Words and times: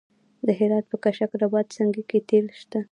د 0.47 0.49
هرات 0.59 0.85
په 0.91 0.97
کشک 1.03 1.31
رباط 1.41 1.67
سنګي 1.75 2.03
کې 2.09 2.19
تیل 2.29 2.45
شته. 2.59 2.79